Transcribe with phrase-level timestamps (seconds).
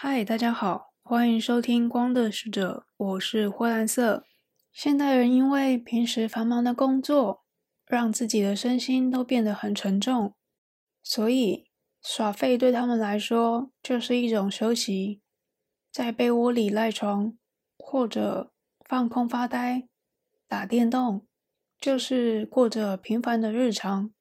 [0.00, 4.24] 嗨，大家好，欢迎收听《光的使者》，我是灰蓝色。
[4.72, 7.42] 现代人因为平时繁忙的工作，
[7.84, 10.36] 让自己的身心都变得很沉重，
[11.02, 11.66] 所以
[12.00, 15.20] 耍废对他们来说就是一种休息，
[15.90, 17.36] 在被窝里赖床，
[17.76, 18.52] 或者
[18.84, 19.88] 放空发呆、
[20.46, 21.26] 打电动，
[21.80, 24.12] 就是过着平凡的日常。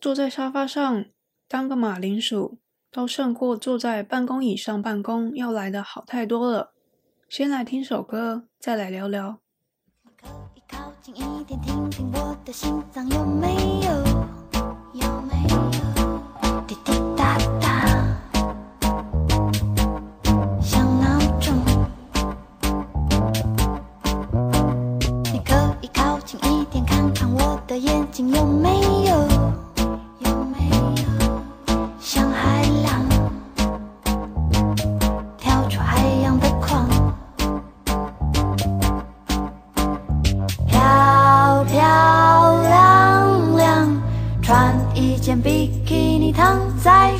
[0.00, 1.04] 坐在沙发上
[1.46, 2.58] 当个马铃薯，
[2.92, 6.72] 都胜过坐在办公椅上办公要来的好太多了。
[7.26, 9.38] 先来听首歌，再来聊聊。
[10.20, 13.90] 可以靠近一点，听听我的心脏有没有？
[14.92, 15.56] 有没有？
[16.66, 17.21] 滴滴答，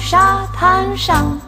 [0.04, 1.40] 沙滩上，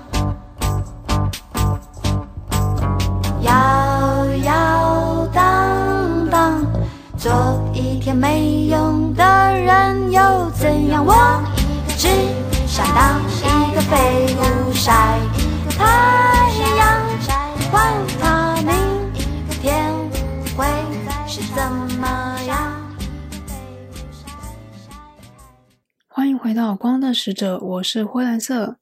[26.44, 28.76] 回到《光的使者》，我是灰蓝色。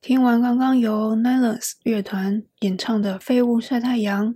[0.00, 4.34] 听完刚刚由 Nihilus 乐团演唱的《废物晒太阳》，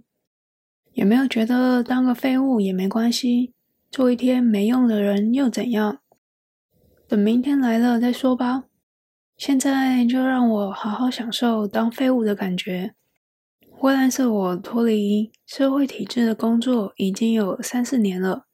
[0.94, 3.52] 有没有觉得当个废物也没关系？
[3.88, 6.00] 做一天没用的人又怎样？
[7.06, 8.64] 等明天来了再说吧。
[9.36, 12.96] 现在就让我好好享受当废物的感觉。
[13.70, 18.46] 灰蓝色，我脱离社会体制的工作已经有三四年了。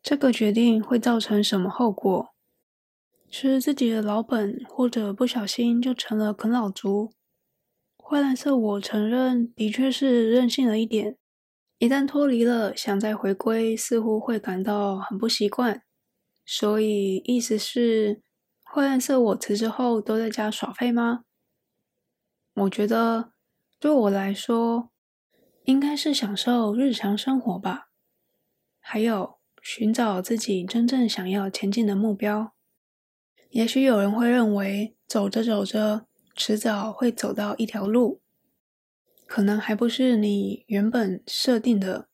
[0.00, 2.33] 这个决定会造成什么后果？
[3.36, 7.12] 吃自己的老本，或者不小心就成了啃老族。
[7.96, 11.16] 灰蓝色，我承认的确是任性了一点。
[11.78, 15.82] 一旦脱离了，想再回归，似乎会感到很不习惯。
[16.46, 18.22] 所以，意思是
[18.62, 21.24] 灰蓝色，我辞职后都在家耍废吗？
[22.54, 23.32] 我觉得，
[23.80, 24.90] 对我来说，
[25.64, 27.88] 应该是享受日常生活吧。
[28.78, 32.53] 还有，寻找自己真正想要前进的目标。
[33.54, 38.20] 也许有人会认为，走着走着，迟早会走到一条路，
[39.28, 42.08] 可能还不是你原本设定的。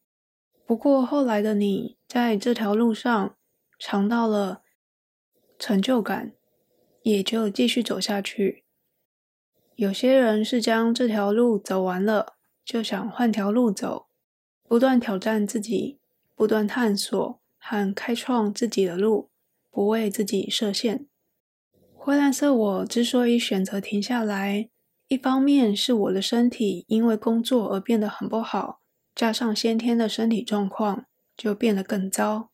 [0.67, 3.39] 不过后来的你，在这条路上
[3.79, 4.61] 尝到了
[5.59, 6.34] 成就感，
[7.05, 8.65] 也就继续走下去。
[9.77, 14.09] 有些人是将这条路走完了，就想换条路走，
[14.69, 15.99] 不断挑战自己，
[16.37, 19.31] 不断探索和开创自己的路，
[19.71, 21.06] 不为自己设限。
[22.03, 24.71] 灰蓝色，我之所以选择停下来，
[25.09, 28.81] 一方面是我的身体因为工作而变得很不好，
[29.15, 31.05] 加上先天的身体状况
[31.37, 32.49] 就变得更糟。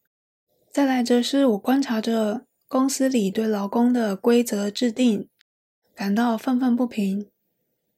[0.72, 5.28] 再来则是我观察着公司里对劳工的规则制定，
[5.94, 7.30] 感到愤愤不平。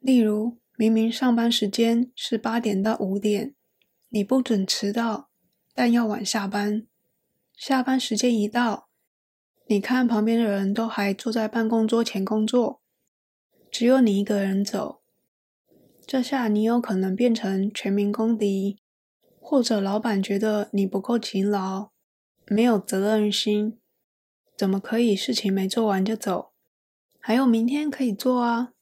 [0.00, 3.54] 例如，明明上班时间是八点到五点，
[4.10, 5.30] 你不准迟到，
[5.74, 6.86] 但要晚下班。
[7.56, 8.87] 下班时间一到，
[9.70, 12.80] 你看，旁边的人都还坐在办公桌前工作，
[13.70, 15.02] 只有你一个人走。
[16.06, 18.78] 这下你有可能变成全民公敌，
[19.38, 21.90] 或者老板觉得你不够勤劳，
[22.46, 23.78] 没有责任心，
[24.56, 26.52] 怎么可以事情没做完就走？
[27.20, 28.72] 还有明天可以做啊。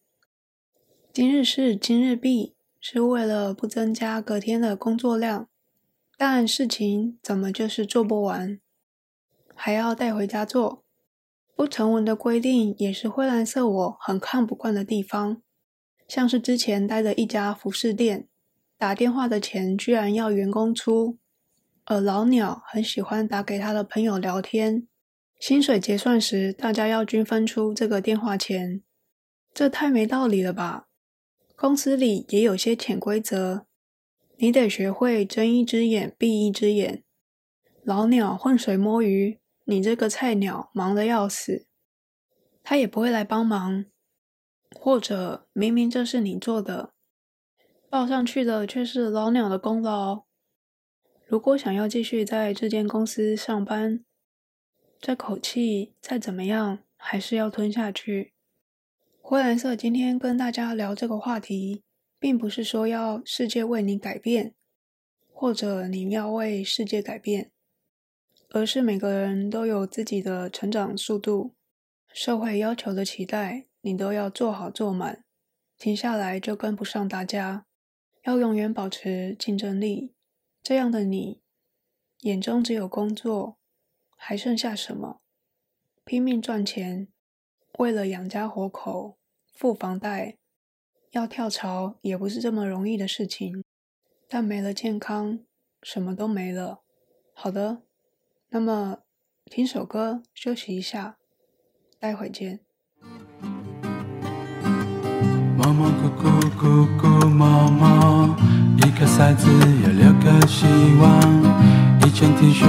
[1.12, 5.48] 今日事今日毕，是为了不增加隔天的工作量，
[6.16, 8.60] 但事情怎么就是做不完？
[9.56, 10.84] 还要带回家做，
[11.56, 15.42] 不成文的规定也是灰蓝色我很看不惯的地方。
[16.06, 18.28] 像是之前待的一家服饰店，
[18.78, 21.18] 打电话的钱居然要员工出，
[21.86, 24.86] 而老鸟很喜欢打给他的朋友聊天，
[25.40, 28.82] 薪水结算时大家要均分出这个电话钱，
[29.52, 30.86] 这太没道理了吧？
[31.56, 33.66] 公司里也有些潜规则，
[34.36, 37.02] 你得学会睁一只眼闭一只眼，
[37.82, 39.40] 老鸟浑水摸鱼。
[39.68, 41.66] 你这个菜鸟忙得要死，
[42.62, 43.86] 他也不会来帮忙，
[44.78, 46.94] 或者明明这是你做的，
[47.90, 50.24] 报上去的却是老鸟的功劳。
[51.26, 54.04] 如果想要继续在这间公司上班，
[55.00, 58.34] 这口气再怎么样还是要吞下去。
[59.20, 61.82] 灰蓝色今天跟大家聊这个话题，
[62.20, 64.54] 并不是说要世界为你改变，
[65.32, 67.50] 或者你要为世界改变，
[68.56, 71.54] 而是每个人都有自己的成长速度，
[72.10, 75.22] 社会要求的期待，你都要做好做满，
[75.76, 77.66] 停下来就跟不上大家，
[78.22, 80.14] 要永远保持竞争力。
[80.62, 81.42] 这样的你，
[82.20, 83.58] 眼中只有工作，
[84.16, 85.20] 还剩下什么？
[86.06, 87.08] 拼命赚钱。
[87.78, 89.18] 为了养家活口、
[89.52, 90.38] 付房贷，
[91.10, 93.62] 要跳槽也不是这么容易的事情。
[94.26, 95.40] 但没了健康，
[95.82, 96.80] 什么都没了。
[97.34, 97.82] 好的，
[98.48, 98.98] 那么
[99.50, 101.16] 听首歌休息一下，
[101.98, 102.60] 待会见。
[105.56, 108.36] 摸摸咕咕咕咕摸摸，
[108.78, 109.50] 一颗骰子
[109.82, 110.64] 有六个希
[111.00, 111.20] 望，
[112.06, 112.64] 一件 T 恤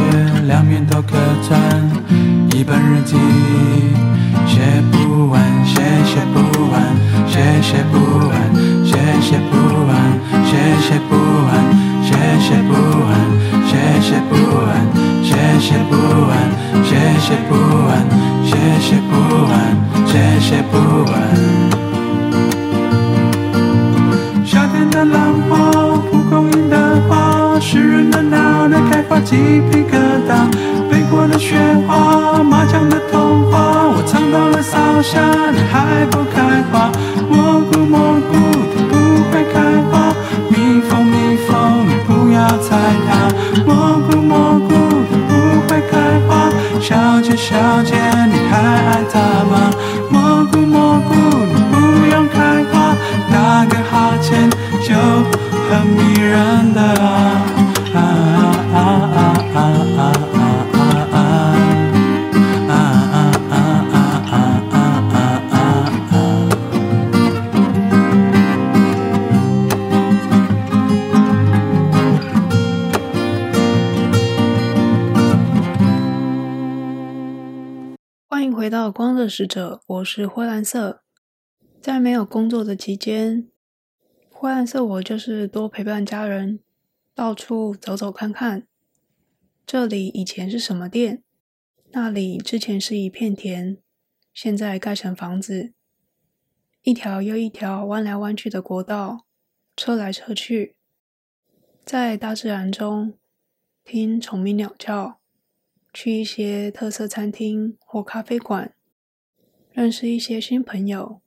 [0.48, 1.60] 两面都可穿，
[2.56, 3.16] 一本日记。
[4.48, 5.76] 写不完，写
[6.06, 6.40] 写不
[6.72, 6.76] 完，
[7.28, 7.96] 写写不
[8.28, 8.34] 完，
[8.84, 9.54] 写写不
[9.86, 9.94] 完，
[10.44, 10.52] 写
[10.82, 11.12] 写不
[11.46, 11.54] 完，
[12.02, 12.10] 写
[12.40, 12.87] 写不完，
[15.68, 16.32] 写不完，
[16.82, 17.54] 写写不
[17.86, 17.90] 完，
[18.46, 19.12] 写写不
[19.50, 19.54] 完，
[20.08, 20.78] 写写不
[21.12, 21.14] 完。
[24.46, 25.58] 夏天的浪花，
[26.10, 29.36] 蒲公英的花，湿润的脑袋开发鸡
[29.70, 30.50] 皮疙瘩，
[30.90, 33.90] 飞过的雪花，麻将的童话。
[33.90, 35.22] 我尝到了烧香，
[35.54, 36.90] 你还不开花。
[37.30, 38.00] 蘑菇蘑
[38.32, 38.57] 菇，
[79.30, 81.04] 使者，我是灰蓝色。
[81.82, 83.50] 在没有工作的期间，
[84.30, 86.60] 灰蓝色我就是多陪伴家人，
[87.14, 88.68] 到处走走看看。
[89.66, 91.24] 这里以前是什么店？
[91.92, 93.78] 那里之前是一片田，
[94.34, 95.74] 现在盖成房子。
[96.84, 99.26] 一条又一条弯来弯去的国道，
[99.76, 100.76] 车来车去，
[101.84, 103.18] 在大自然中
[103.84, 105.20] 听虫鸣鸟叫。
[105.94, 108.76] 去一些特色餐厅或咖啡馆，
[109.78, 111.22] 认识一些新朋友，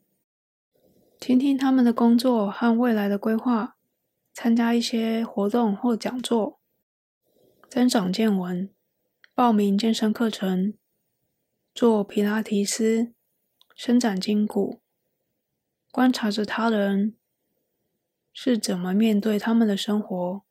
[1.21, 3.77] 听听他们的工作和未来的规划，
[4.33, 6.59] 参加一些活动或讲座，
[7.69, 8.69] 增长见闻，
[9.37, 10.75] 报名健身课程，
[11.73, 13.13] 做皮拉提斯，
[13.77, 14.81] 伸展筋骨，
[15.93, 17.15] 观察着他人
[18.33, 20.43] 是怎么面对他们的生活。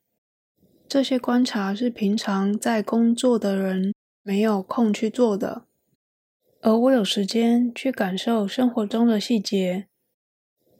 [0.88, 3.94] 这些观察是平常在工作的人
[4.24, 5.66] 没有空去做的，
[6.62, 9.88] 而我有时间去感受生活中的细节。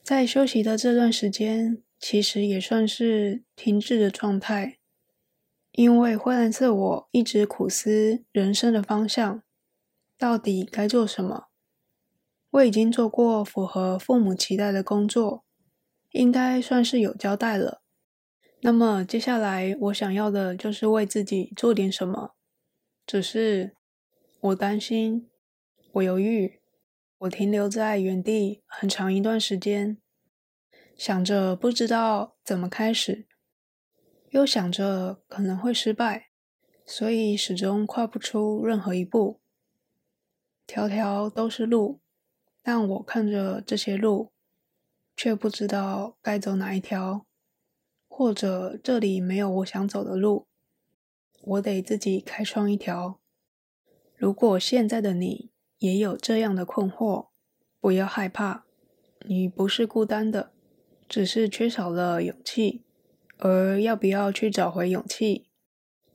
[0.04, 4.80] 在休息的这段时间，其实也算是停滞的状态，
[5.72, 9.42] 因为灰蓝色我一直苦思人生的方向，
[10.18, 11.46] 到底该做什么。
[12.50, 15.46] 我已经做过符合父母期待的工作，
[16.12, 17.82] 应该算是有交代了。
[18.62, 22.32] 那么接下来我想要的就是为自己做点什么。
[23.06, 23.76] 只是
[24.42, 25.29] 我担心，
[26.00, 26.62] 我犹豫，
[27.18, 29.98] 我停留在原地很长一段时间，
[30.96, 33.28] 想着不知道怎么开始，
[34.30, 36.30] 又想着可能会失败，
[36.86, 39.42] 所以始终跨不出任何一步。
[40.66, 42.00] 条条都是路，
[42.62, 44.32] 但我看着这些路，
[45.18, 47.26] 却不知道该走哪一条，
[48.08, 50.48] 或者这里没有我想走的路。
[51.42, 53.20] 我得自己开创一条。
[54.16, 55.49] 如果现在的你
[55.80, 57.30] 也有这样的困惑，
[57.82, 58.66] 不要害怕，
[59.26, 60.54] 你不是孤单的，
[61.08, 62.84] 只是缺少了勇气。
[63.42, 65.48] 而要不要去找回勇气，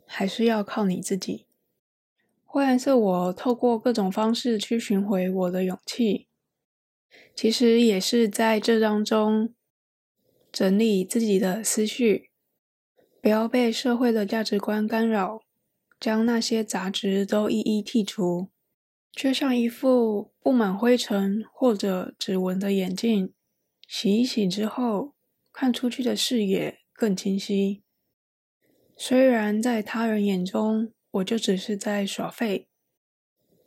[0.04, 1.46] 还是要靠你自己。
[2.44, 6.28] 灰蓝色，我透过各种方式去寻回我的勇气，
[7.34, 9.54] 其实也是在这当中
[10.52, 12.30] 整理自己的思绪。
[13.22, 15.40] 不要被社会的价值观干扰，
[15.98, 18.50] 将那些杂质都一一剔除，
[19.14, 23.32] 就像一副布满灰尘或者指纹的眼镜，
[23.86, 25.14] 洗一洗之后，
[25.52, 27.84] 看出去的视野更清晰。
[28.96, 32.68] 虽然在他人眼中，我就只是在耍废，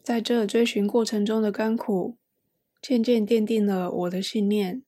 [0.03, 2.17] 在这追寻过程中的甘苦，
[2.81, 4.83] 渐渐奠定了我的信念。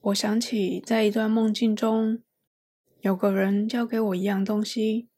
[0.00, 2.22] 我想起在一段梦境中，
[3.00, 5.08] 有个人交给我一样东西，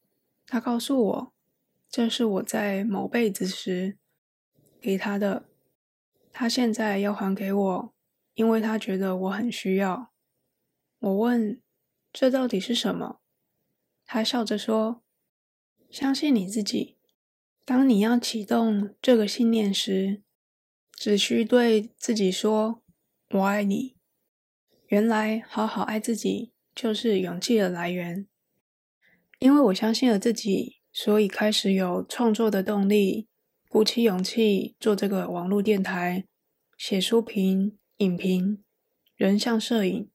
[0.47, 1.33] 他告诉我，
[1.91, 3.97] 这是我在某辈子时
[4.81, 5.49] 给他的，
[6.33, 7.95] 他现在要还给我，
[8.35, 10.11] 因为他觉得我很需要。
[10.99, 11.61] 我问
[12.13, 13.21] ：“这到底是什么？”
[14.05, 15.03] 他笑着说
[15.91, 16.97] ：“相信你自己。
[17.65, 20.23] 当你要启动这个信念时，
[20.93, 22.83] 只需对自己说
[23.31, 23.97] ‘我爱你’。
[24.89, 28.27] 原来，好好爱自己就是勇气的来源。
[29.39, 33.29] 因为我相信了自己，所以开始有创作的动力，
[33.71, 36.27] 鼓起勇气做这个网络电台，
[36.77, 38.65] 写书评、影评、
[39.15, 40.11] 人像摄影，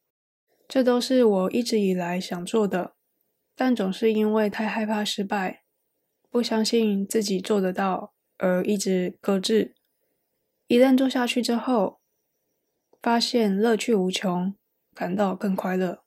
[0.68, 2.96] 这都是我一直以来想做的。”
[3.56, 5.64] 但总是因为太害怕失败，
[6.30, 9.74] 不相信自己做得到，而一直搁置。
[10.68, 12.02] 一旦做下去之后，
[13.02, 14.54] 发现乐趣无穷，
[14.94, 16.04] 感到更快乐。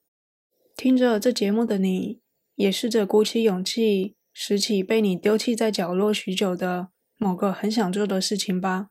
[0.77, 2.21] 听着这节目的你，
[2.57, 8.89] 也试着鼓起勇气，拾起被你丢弃在角落许久的某个很想做的事情吧。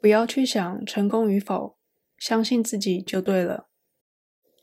[0.00, 1.76] 不要去想成功与否，
[2.18, 3.68] 相信自己就对了。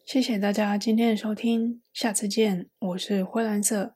[0.06, 3.96] 谢谢大家今天的收听，下次见，我是灰蓝色。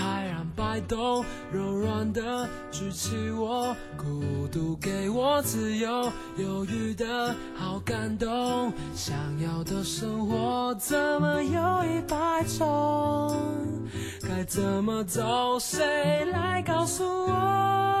[0.71, 8.71] 摆动，柔软的举起我，孤独给我自由，犹豫的好感动。
[8.95, 13.35] 想要的生活怎么有一百种？
[14.21, 15.59] 该怎么走？
[15.59, 18.00] 谁来告诉我？